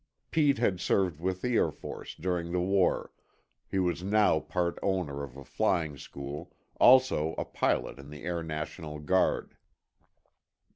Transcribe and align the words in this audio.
Pete 0.31 0.57
had 0.57 0.79
served 0.79 1.19
with 1.19 1.43
the 1.43 1.57
Air 1.57 1.69
Force 1.69 2.15
during 2.15 2.51
the 2.51 2.59
war; 2.59 3.11
he 3.69 3.77
was 3.77 4.01
now 4.01 4.39
part 4.39 4.79
owner 4.81 5.21
of 5.21 5.37
a 5.37 5.45
flying 5.45 5.95
school, 5.95 6.51
also 6.79 7.35
a 7.37 7.45
pilot 7.45 7.99
in 7.99 8.09
the 8.09 8.23
Air 8.23 8.41
National 8.41 8.97
Guard. 8.97 9.57